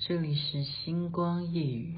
[0.00, 1.92] 这里是星光夜语。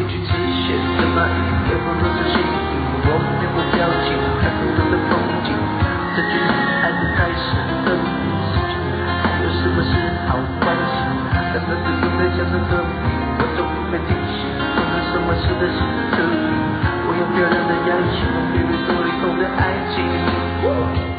[0.00, 2.40] 一句词写的满意，背后都是心。
[2.40, 5.52] 我面部表情，看不同的风景。
[6.16, 6.32] 这句
[6.80, 7.44] 爱的开始，
[7.84, 8.08] 等你
[8.40, 8.80] 失去，
[9.28, 9.92] 还有什么是
[10.32, 11.04] 好关系？
[11.52, 15.76] 但每次都在想着和你，我总会提醒，做了什么事的是
[16.16, 16.40] 可以。
[17.04, 18.24] 我要漂亮的爱情，
[18.56, 21.11] 面对多离谱的爱情。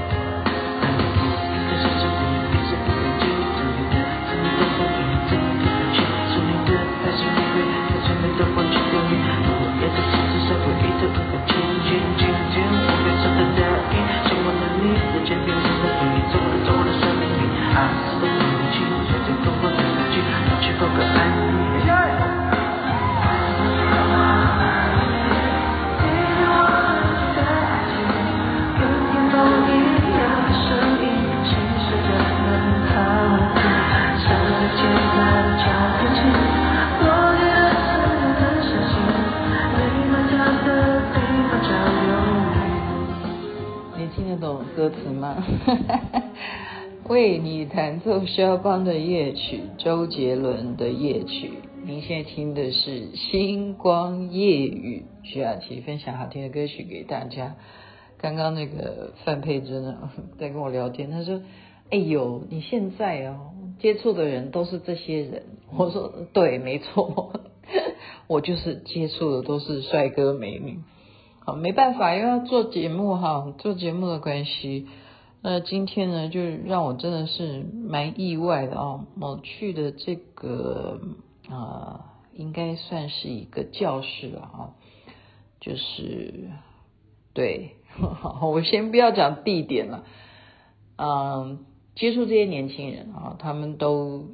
[44.16, 45.44] 听得懂歌词吗？
[47.10, 51.52] 为你弹奏肖邦的夜曲，周杰伦的夜曲。
[51.84, 57.56] 您现在听的是《星光夜雨》，徐雅琪分享好听的歌曲给大家。
[58.18, 61.42] 刚刚那个范佩珍啊， 在跟我聊天，他说
[61.90, 65.44] ：“哎呦，你现在哦接触的人都是这些人。”
[65.76, 67.34] 我说：“对，没错，
[68.28, 70.78] 我就是接触的都是帅哥美女。”
[71.46, 74.88] 好，没办法，又要做节目哈，做节目的关系。
[75.42, 79.08] 那今天呢，就让我真的是蛮意外的哦。
[79.20, 81.02] 我去的这个
[81.50, 84.76] 啊、应该算是一个教室了哈，
[85.60, 86.50] 就是
[87.34, 87.72] 对，
[88.42, 90.06] 我先不要讲地点了。
[90.96, 94.28] 嗯、接触这些年轻人啊，他们都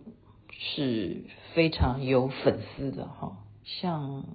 [0.52, 1.24] 是
[1.56, 4.26] 非常有粉丝的哈，像。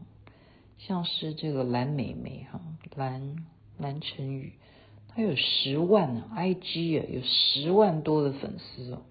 [0.78, 2.60] 像是这个蓝美眉哈，
[2.96, 3.36] 蓝
[3.78, 4.52] 蓝晨宇，
[5.08, 9.02] 她有十万呢，IG 啊有十万多的粉丝哦。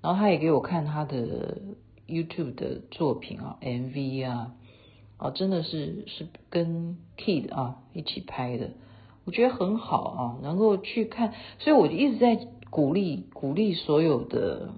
[0.00, 1.58] 然后他也给我看他的
[2.06, 4.54] YouTube 的作品啊，MV 啊，
[5.16, 8.70] 啊真的是是跟 Kid 啊一起拍的，
[9.24, 14.70] 我觉得很好啊，能够去看，所以我就一直在鼓励鼓励所有的，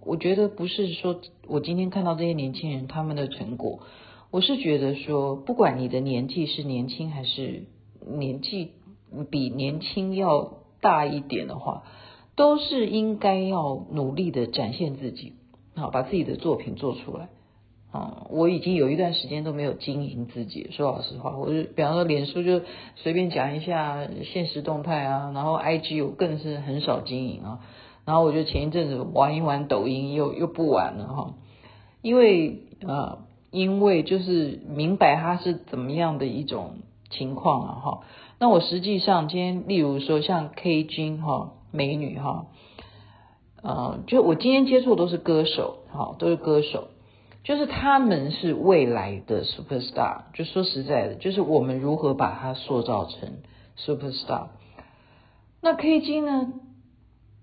[0.00, 3.80] 我觉得不是说我今天看到这些年轻人他们的成果。
[4.34, 7.66] 我是觉得说，不管你的年纪是年轻还是
[8.04, 8.72] 年纪
[9.30, 11.84] 比年轻要大一点的话，
[12.34, 15.34] 都是应该要努力的展现自己，
[15.76, 17.28] 好，把自己的作品做出来。
[17.92, 22.60] 啊，我已经有一段时间都没有经营自己，说老实话，我就比方说脸书就
[22.96, 27.60] 随便讲一下现实动态啊，然后 IG 我更是很少经营啊，
[28.04, 31.34] 然后我就前一阵子玩一玩抖音又，又又不玩了哈，
[32.02, 33.26] 因为啊。
[33.54, 36.78] 因为就是明白他是怎么样的一种
[37.08, 38.00] 情况啊哈，
[38.40, 42.46] 那我实际上今天例如说像 K 君哈美女哈，
[43.62, 46.88] 呃，就我今天接触的都是歌手哈，都是歌手，
[47.44, 53.34] 就是他们是未来的 super star，就说实在的，就是我们如何把它塑造成
[53.76, 54.48] super star。
[55.60, 56.54] 那 K 君呢，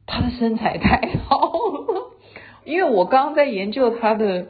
[0.06, 2.12] 他的身材太好了，
[2.66, 4.48] 因为我刚刚在研究他的。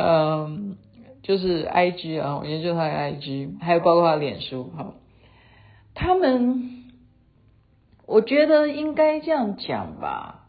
[0.00, 0.76] 嗯，
[1.22, 4.94] 就是 I G 啊，我研究他的 I G，还有包括他脸书哈。
[5.94, 6.84] 他们，
[8.06, 10.48] 我觉得应该这样讲吧。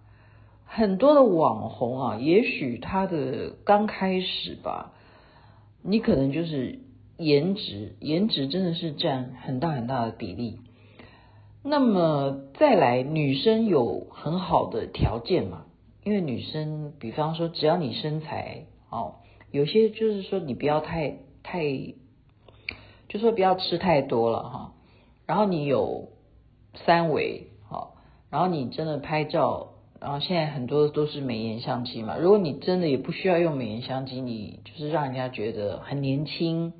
[0.66, 4.92] 很多的网红啊，也许他的刚开始吧，
[5.82, 6.80] 你可能就是
[7.18, 10.60] 颜值，颜值真的是占很大很大的比例。
[11.64, 15.64] 那么再来，女生有很好的条件嘛，
[16.04, 19.22] 因为女生，比方说，只要你身材好。
[19.52, 21.64] 有些就是说你不要太太，
[23.08, 24.74] 就说不要吃太多了哈。
[25.26, 26.10] 然后你有
[26.86, 27.96] 三维好，
[28.30, 32.18] 然后你真的拍照，然后现在很多都是美颜相机嘛。
[32.18, 36.74] 如果你真的也不需要用美颜相机，你就是让人家觉得很年轻，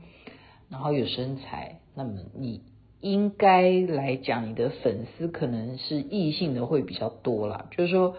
[0.70, 2.62] 然后有身材，那么你
[3.00, 8.16] 应该来讲，你的粉丝可能是异性的会比较多啦，就是说。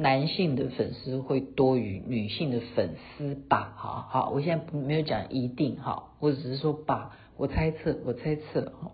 [0.00, 3.72] 男性的粉丝会多于女性的粉丝吧？
[3.76, 8.92] 好好，我现在没有讲一定哈，我只是说吧，我猜测，我猜测哈。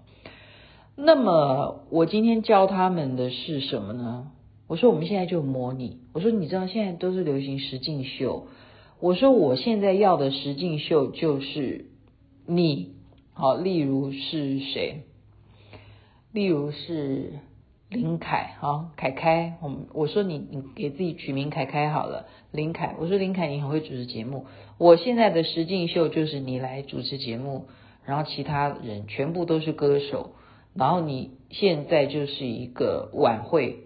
[0.97, 4.31] 那么我今天教他们的是什么呢？
[4.67, 5.99] 我说我们现在就模拟。
[6.15, 8.47] 我说你知道现在都是流行实境秀。
[8.99, 11.91] 我说我现在要的实境秀就是
[12.47, 12.95] 你，
[13.35, 15.03] 好，例如是谁？
[16.33, 17.35] 例如是
[17.91, 24.47] 林凯，哈，凯凯，我我说你你给自己取名凯凯好了，林凯，我说林凯你很会主持节目，
[24.79, 27.67] 我现在的实境秀就是你来主持节目，
[28.05, 30.33] 然后其他人全部都是歌手，
[30.75, 33.85] 然后你现在就是一个晚会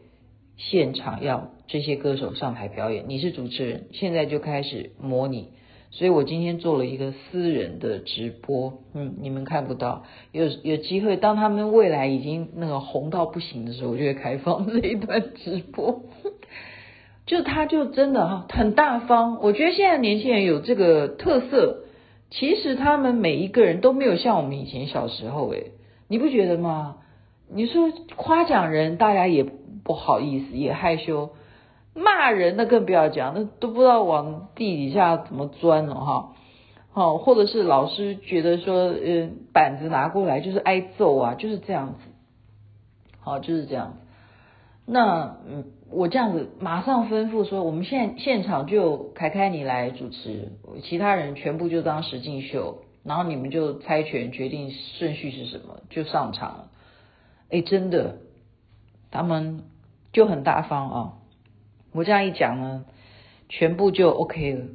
[0.57, 5.51] 现场要这些歌手上台表演，你是主持人，现在就开始模拟。
[5.91, 16.03] 所以我今天做了一个私人的直播，嗯，你们看不到，有有机会，当他们未来已经那个红到不行的时候，我就会开放 这一段直播。
[17.27, 21.85] 就他就真的哈很大方，我觉得现在年轻人有这个特色，
[22.31, 25.73] 其实他们每一个人都没有像我们以前小时候诶，
[26.09, 26.97] 你不觉得吗？
[27.51, 29.45] 你说夸奖人，大家也
[29.85, 31.31] 不好意思，也害羞。
[31.99, 36.35] 骂人那更不要讲，那都不知道往地底下怎么钻了哈，
[36.93, 42.11] 好，或者是老师觉得说，呃，板子拿过来就是挨揍啊，就是这样子，
[43.21, 43.99] 好，就是这样子。
[44.87, 50.53] 那嗯，我这样子马上吩咐说，我们现现场就凯凯你来主持，
[50.83, 56.69] 其他人全部就当实境秀，然后你们就猜拳决定顺序是什么，就上场了。
[57.51, 58.19] 哎，真的，
[59.11, 59.65] 他们
[60.13, 61.13] 就很大方啊。
[61.99, 62.85] 我这样一讲呢，
[63.49, 64.67] 全部就 OK 了，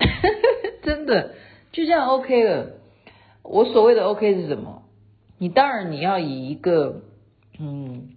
[0.82, 1.34] 真的
[1.72, 2.70] 就这样 OK 了。
[3.42, 4.82] 我所谓的 OK 是什么？
[5.36, 7.02] 你当然你要以一个
[7.58, 8.08] 嗯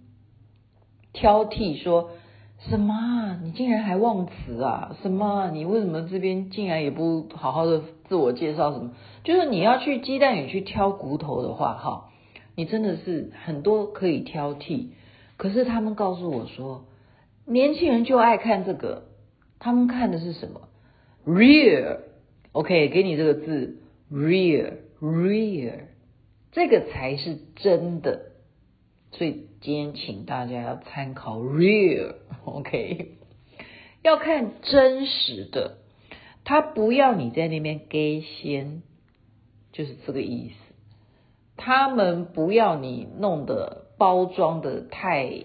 [1.12, 2.12] 挑剔说
[2.58, 3.38] 什么？
[3.42, 4.96] 你竟然还忘词啊？
[5.02, 5.50] 什么？
[5.52, 8.72] 你为什么这边竟然也不好好的自我介绍？
[8.72, 8.92] 什么？
[9.24, 12.08] 就是你要去鸡蛋里去挑骨头的话，哈，
[12.54, 14.86] 你真的是很多可以挑剔。
[15.36, 16.86] 可是他们告诉我说。
[17.48, 19.04] 年轻人就爱看这个，
[19.58, 20.68] 他们看的是什么
[21.26, 23.78] ？Real，OK，给你这个字
[24.12, 25.80] ，Real，Real，
[26.52, 28.32] 这个才是真的。
[29.12, 33.12] 所以今天请大家要参考 Real，OK，
[34.04, 35.78] 要看真实的，
[36.44, 38.82] 他不要你在那边给先，
[39.72, 40.54] 就是这个意思。
[41.56, 45.44] 他们不要你弄得包装的太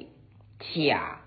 [0.76, 1.22] 假。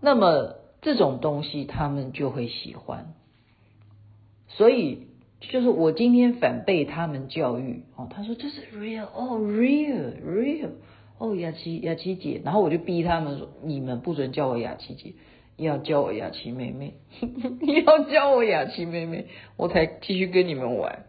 [0.00, 3.14] 那么这种东西他们就会喜欢，
[4.48, 5.08] 所以
[5.40, 10.70] 就是我今天反被他们教育哦，他说这是 real 哦，real real
[11.18, 15.14] 哦，雅琪雅琪姐，然后我就逼他们说，你们不准叫我雅琪姐，
[15.56, 16.94] 要叫我雅琪妹妹，
[17.84, 19.26] 要叫我雅琪妹妹，
[19.56, 21.06] 我才继续跟你们玩。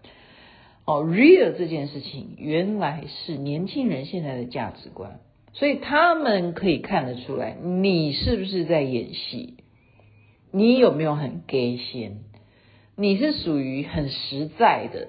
[0.86, 5.20] 哦，real 这件事情原来是年轻人现在的价值观。
[5.58, 9.58] 所以他们可以看得出来，你是不是在演戏？
[10.52, 12.20] 你有没有很 gay 先？
[12.96, 15.08] 你是属于很实在的，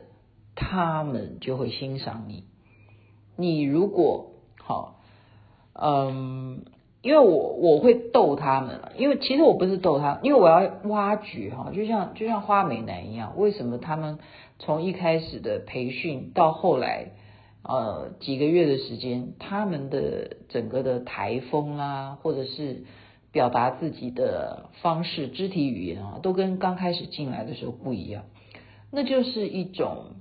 [0.55, 2.45] 他们就会欣赏你。
[3.37, 4.31] 你如果
[4.63, 5.03] 好，
[5.75, 6.65] 嗯，
[7.03, 14.19] 因为我我会逗他们，因为其实我不是逗他，因为我要挖掘哈，就像就像花美男一样，为什么他们
[14.59, 17.11] 从一开始的培训到后来？
[17.63, 22.85] 呃，几个月的时间，他们的整个的台风啊，或者是
[23.31, 28.25] 表达自己的方式、肢体语言啊，都跟刚开始进来的时候不一样。
[28.91, 30.13] 那就是一种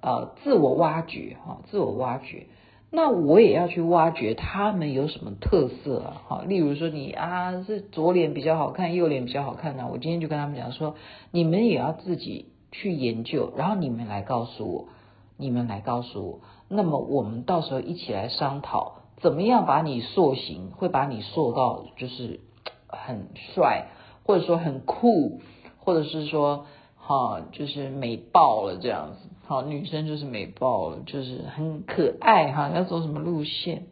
[0.00, 2.46] 呃自我挖掘哈，自我挖掘。
[2.88, 6.22] 那我也要去挖掘他们有什么特色啊？
[6.28, 9.88] 哈，例如说你啊是左脸比较好看，右脸比较好看呢？
[9.92, 10.94] 我今天就跟他们讲说，
[11.30, 14.88] 你们也要自己去研究，然后你们来告诉我，
[15.36, 16.40] 你们来告诉我。
[16.68, 22.40] 那么我们到时候一起来商讨，怎么样把你塑形，会把你塑到就是
[22.88, 23.86] 很帅，
[24.24, 25.40] 或者说很酷，
[25.78, 29.28] 或者是说哈，就是美爆了这样子。
[29.44, 32.68] 好，女生就是美爆了，就是很可爱哈。
[32.70, 33.86] 要走什么路线？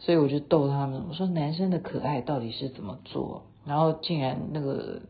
[0.00, 3.44] 所以我就逗他们，我说男生的可爱到底是怎么做？
[3.64, 5.02] 然后竟然那个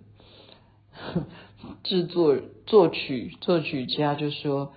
[1.84, 4.72] 制作作曲作曲家就说。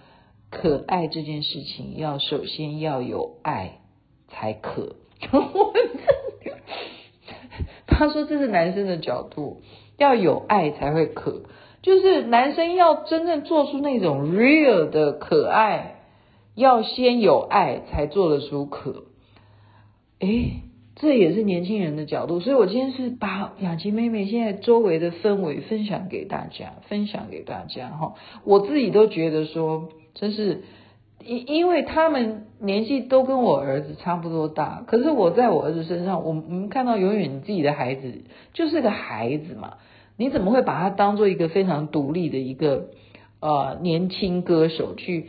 [0.50, 3.80] 可爱这件事情，要首先要有爱
[4.28, 4.96] 才可。
[7.88, 9.62] 他说这是男生的角度，
[9.98, 11.44] 要有爱才会可，
[11.82, 15.96] 就是男生要真正做出那种 real 的可爱，
[16.56, 19.04] 要先有爱才做得出可。
[20.20, 20.62] 诶，
[20.96, 28.16] 这也是年轻人的角度，所以我今天是把雅琪妹妹现在周围的氛围分享给大家，分享给大家哈。
[28.46, 29.90] 我自己都觉得说。
[30.14, 30.64] 真是，
[31.26, 38.24] 因因为他们年纪都跟我儿子差不多大，可是我在我儿子身上，我我们看到永远你自己的孩子
[38.54, 39.78] 就是个孩子嘛，
[40.18, 42.90] 你怎么会把他当做一个非常独立的一个
[43.40, 45.28] 呃年轻歌手去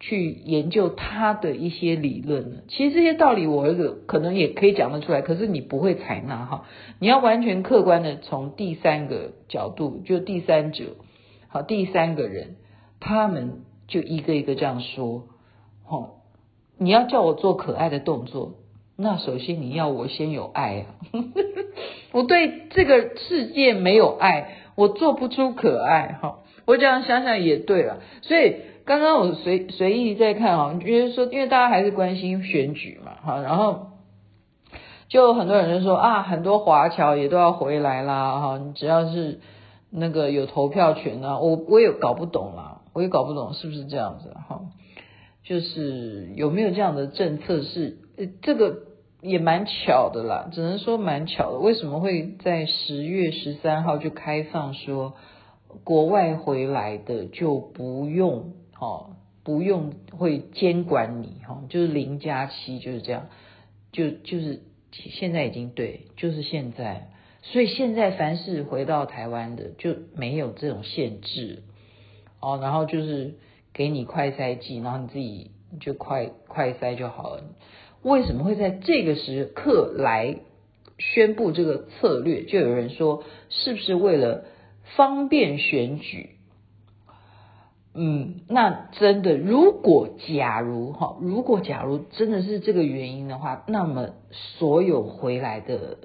[0.00, 2.56] 去研究他的一些理论呢？
[2.66, 6.64] 其实这些道理我儿子可能也可以讲得出来，可是你不会采纳哈。
[6.98, 10.96] 你要完全客观的从第三个角度，就第三者，
[11.46, 12.56] 好，第三个人，
[12.98, 15.24] 他们就一个一个这样说，
[15.84, 16.20] 吼，
[16.78, 18.52] 你要叫我做可爱的动作，
[18.96, 20.86] 那首先你要我先有爱啊，
[22.12, 26.38] 我对这个世界没有爱，我做不出可爱哈。
[26.64, 33.88] 我这样想想也对了，所以刚刚我随随意在看啊，觉得说，因为大家还是关心选举嘛，哈，然后
[35.08, 39.40] 就很多人就说啊，很多华侨也都要回来啦，哈，你只要是
[39.90, 44.62] 那个有投票权啊，我我也搞不懂啦，我也搞不懂是不是这样子哈，
[45.42, 48.78] 就是有没有这样的政策是呃这个
[49.20, 55.14] 也蛮巧的啦，只能说蛮巧的，为什么会在十月十三号就开放说？
[55.84, 63.28] 国外回来的就不用哦，不用会监管你哈，就是零加七就是这样，
[63.90, 67.08] 就就是现在已经对，就是现在，
[67.40, 71.62] 所以现在凡是回到台湾的就没有这种限制
[72.42, 73.36] 哦，然后就是
[73.72, 77.44] 给你快塞剂，然后你自己就快快塞就好了。
[78.02, 80.36] 为什么会在这个时刻来
[80.98, 82.44] 宣布这个策略？
[82.44, 84.44] 就有人说，是不是为了？
[84.96, 86.30] 方便选举，
[87.94, 95.98] 嗯，那真的，如果假如哈，如果假如真的是这个原因的话，那么所有回来的，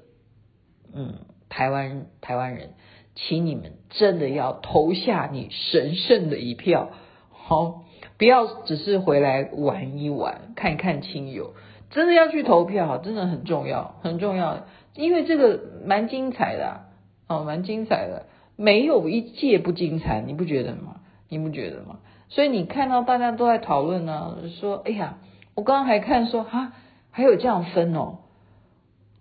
[0.94, 1.16] 嗯，
[1.50, 2.76] 台湾台湾人，
[3.20, 6.90] 请你们真的要投下你神圣的一票，
[7.32, 7.84] 好，
[8.20, 11.56] 不要只是回来玩一玩，看看亲友，
[11.90, 16.82] 真的要去投票，真的很重要，很重要，因为这个蛮精彩的，
[17.28, 18.28] 哦，蛮精彩的。
[18.56, 21.02] 没有一届不精彩，你不觉得吗？
[21.28, 22.00] 你不觉得吗？
[22.30, 25.18] 所以你看到大家都在讨论呢，说，哎呀，
[25.56, 26.74] 我刚刚还看说，哈，
[27.10, 28.20] 还有这样分哦，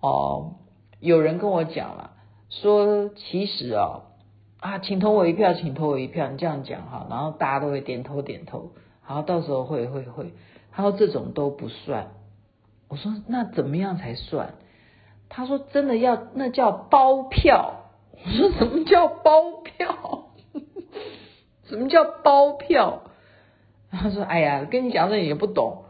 [0.00, 0.55] 哦，
[1.00, 2.12] 有人跟我讲了，
[2.49, 4.03] 说其实哦，
[4.61, 8.73] 啊，请投我一票，请投我一票，你这样讲哈，然后大家都会点头点头，
[9.07, 10.33] 然后到时候会会会，
[10.73, 12.12] 他说这种都不算，
[12.88, 14.55] 我说那怎么样才算？
[15.29, 17.83] 他说真的要那叫包票。
[18.25, 20.29] 我说什么叫包票？
[21.69, 23.03] 什么叫包票？
[23.91, 25.85] 他说：“哎呀，跟你讲这你也不懂。”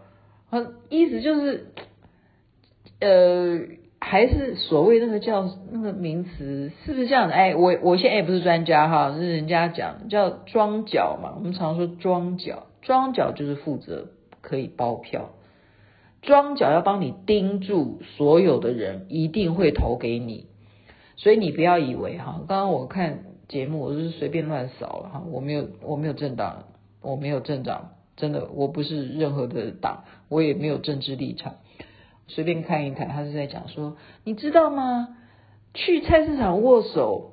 [0.51, 1.73] 他意思就是，
[3.01, 3.59] 呃，
[4.09, 7.35] 还是所谓那个叫那个名词，是不是这样的？
[7.35, 11.33] 哎，我我现在也不是专家哈，是人家讲叫庄脚嘛。
[11.37, 14.07] 我们常说庄脚，庄脚就是负责
[14.43, 15.31] 可以包票，
[16.23, 20.47] 庄脚要帮你盯住所有的人，一定会投给你。
[21.17, 26.67] 所以你不要以为哈，刚刚我看节目，我就是随便乱扫了哈，我没有我没有政党，
[27.03, 31.57] 我没有政党，真的我不是任何的党，我也没有政治立场，
[32.29, 35.17] 随便看一看，他是在讲说，你知道吗？
[35.75, 37.33] 去菜市场握手，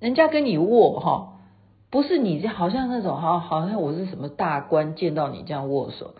[0.00, 1.38] 人家跟你握哈，
[1.90, 6.14] 不是你这好像那种好好像我是什么大官见到你这样握手，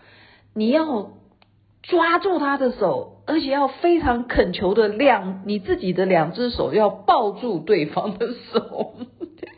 [0.53, 1.11] 你要
[1.81, 3.13] 抓住他的手。
[3.29, 8.93] 而且要非常恳求的两，你自己的两只手要抱住对方的手，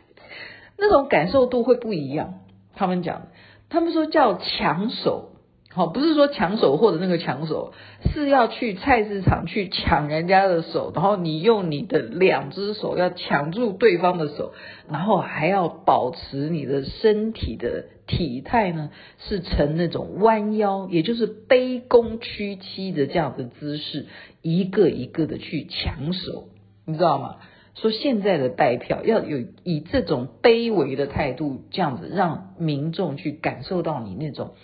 [0.76, 2.40] 那种感受度会不一样。
[2.74, 3.28] 他们讲，
[3.68, 5.29] 他们说叫抢手，
[5.72, 7.72] 好，不是说抢手或者那个抢手，
[8.12, 14.52] 是要去菜市场去抢人家的手，然后你用你的两只手要抢住对方的手，
[14.90, 17.86] 然后还要保持你的身体的。
[18.10, 24.06] 体态呢是呈那种弯腰，也就是卑躬屈膝的这样的姿势，
[24.42, 26.48] 一个一个的去抢手，
[26.84, 27.36] 你知道吗？
[27.76, 34.54] 说现在的代票要有以这种卑微的态度，这样子让民众去感受到你那种，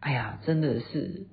[0.00, 1.26] 哎呀，真的是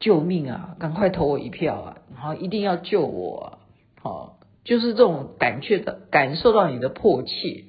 [0.00, 0.76] 救命啊！
[0.78, 1.96] 赶快投我一票啊！
[2.14, 3.58] 然后一定要救我啊！
[4.02, 7.64] 好，就是这种感觉的感受到你的迫切。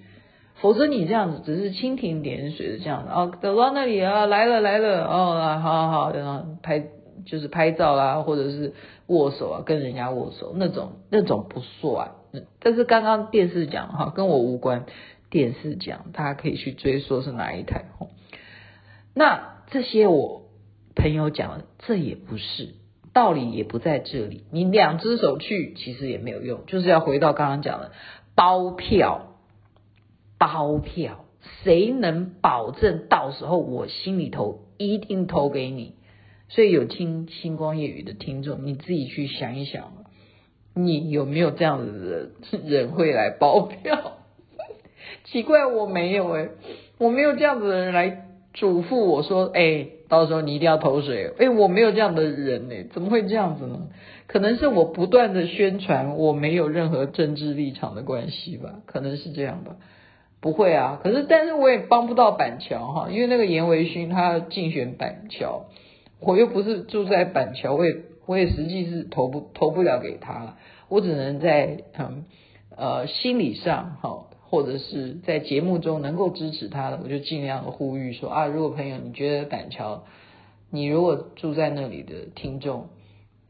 [0.62, 6.84] 否则你这样子只是蜻蜓点水的这样子哦，走到那里啊，来了来了哦，好好好，然后拍
[7.26, 8.74] 就是拍照啦，或者是
[9.08, 12.12] 握手啊，跟人家握手那种那种不算。
[12.60, 14.86] 但是刚刚电视讲哈，跟我无关，
[15.30, 17.86] 电视讲大家可以去追溯是哪一台。
[19.14, 20.39] 那这些我
[21.00, 22.76] 朋友讲的，这也不是
[23.14, 24.44] 道理，也不在这里。
[24.52, 27.92] 你两只手去其实也没有用，就是要回到刚刚讲的
[28.36, 29.26] 包票。
[30.38, 31.26] 包票，
[31.64, 35.96] 谁能保证到时候我心里头一定投给你？
[36.48, 39.92] 所以有听星光夜语的听众，你自己去想一想，
[40.74, 44.14] 你有没有这样子的人会来包票？
[45.26, 46.52] 奇怪，我没有诶，
[46.98, 53.88] 我没有这样子的人来嘱咐我说：“哎、到时候你一定要投水。”哎，我没有这样的人呢，怎么会这样子呢？
[54.28, 59.78] 可能是我不断的宣传我没有任何政治立场的关系吧，可能是这样吧。
[60.42, 65.66] 不会啊，可是但是我也帮不到板桥哈，因为那个颜维勋他竞选板桥，
[66.20, 70.56] 我又不是住在板桥，我也我也实际是投不投不了给他，
[70.88, 72.24] 我只能在嗯
[72.78, 74.28] 呃心理上哈。
[74.50, 80.06] 或者是在节目中能够支持他的，我就尽量呼吁说啊，如果朋友你觉得板桥，
[80.72, 82.88] 你如果住在那里的听众，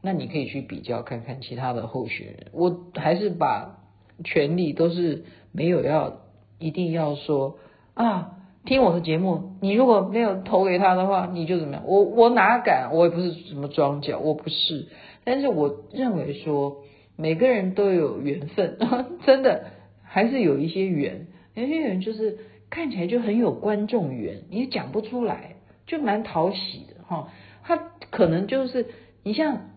[0.02, 2.46] 那你可以去比较看看其他的候选人。
[2.52, 3.78] 我还是把
[4.24, 6.18] 权利都是没有要
[6.58, 7.56] 一定要说
[7.94, 8.32] 啊，
[8.66, 11.82] 听我的节目，你如果没有投给他的话，你就怎么样？
[11.86, 12.90] 我我哪敢？
[12.92, 14.88] 我也不是什么庄脚，我不是。
[15.24, 16.82] 但是我认为说
[17.16, 18.76] 每个人都有缘分，
[19.24, 19.64] 真的。
[20.12, 22.38] 还是有一些缘，有些人就是
[22.68, 25.54] 看起来就很有观众缘，你也讲不出来，
[25.86, 27.28] 就蛮讨喜的哈。
[27.62, 27.76] 他
[28.10, 28.86] 可能就是
[29.22, 29.70] 你像，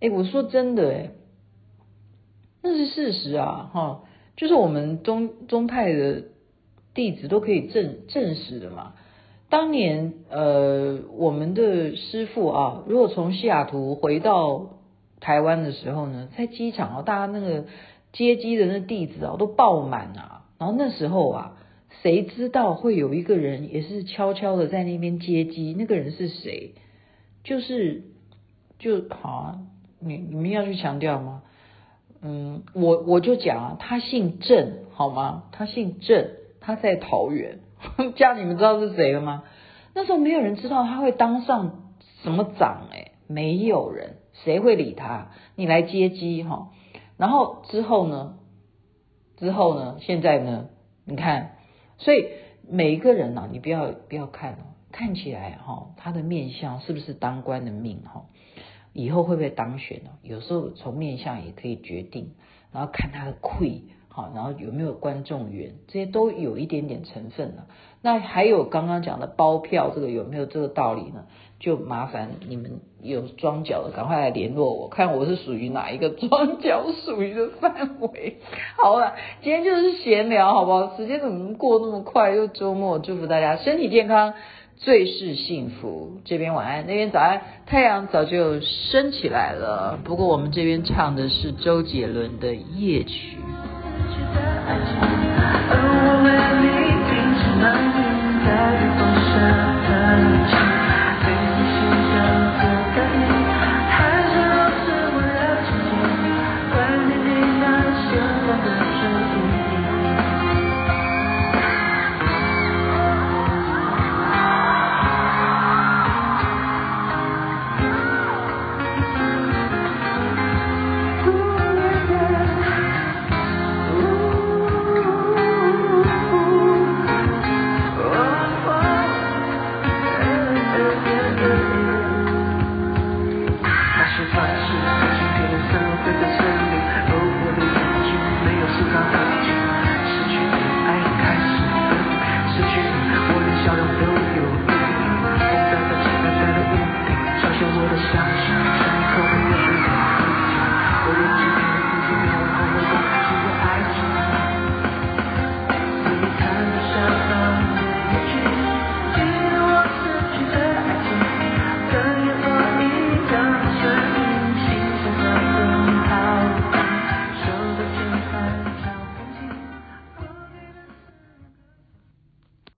[0.00, 1.10] 哎，我说真的，哎，
[2.62, 4.04] 那是事实啊，哈，
[4.36, 6.24] 就是我们宗宗派的
[6.92, 8.92] 弟子都可以证证实的嘛。
[9.48, 14.80] 当年呃，我们的师父啊，如果从西雅图回到
[15.18, 17.64] 台湾的时候呢，在机场啊，大家那个。
[18.16, 20.44] 接机的那弟子啊，都爆满啊。
[20.58, 21.56] 然后那时候啊，
[22.02, 25.74] 谁知道会有一个人也是悄悄的在那边接机？
[25.78, 26.72] 那个人是谁？
[27.44, 28.04] 就是
[28.78, 29.58] 就好啊，
[30.00, 31.42] 你你们要去强调吗？
[32.22, 35.44] 嗯，我我就讲啊，他姓郑，好吗？
[35.52, 36.30] 他姓郑，
[36.60, 37.58] 他在桃园。
[38.16, 39.44] 这样你们知道是谁了吗？
[39.94, 41.82] 那时候没有人知道他会当上
[42.22, 45.30] 什么长，哎，没有人，谁会理他？
[45.54, 46.70] 你来接机哈。
[47.16, 48.38] 然后之后呢？
[49.36, 49.98] 之后呢？
[50.00, 50.68] 现在呢？
[51.04, 51.56] 你看，
[51.98, 52.28] 所以
[52.68, 58.26] 每一个人呐、啊，你不要不要看哦，看起来哈，他的面相是不是当官的命哈？
[58.92, 60.10] 以后会不会当选呢？
[60.22, 62.34] 有时候从面相也可以决定，
[62.72, 63.82] 然后看他的魁。
[64.16, 67.66] 好，然后有没有观众缘，这些都有一点点成分了。
[68.00, 71.26] 那还有刚刚讲的包票，这个有没有这个道理呢？
[71.60, 78.38] 就麻烦你们有桩脚的，赶快来联络我，看我是属于哪一个桩脚属于的范围。
[78.78, 80.96] 好了，今天就是闲聊，好不好？
[80.96, 82.30] 时间怎么过那么快？
[82.30, 84.32] 又周末，祝福大家身体健康，
[84.76, 86.20] 最是幸福。
[86.24, 89.98] 这边晚安，那边早安，太阳早就升起来了。
[90.04, 93.36] 不过我们这边唱的是周杰伦的夜曲。
[94.68, 95.85] 而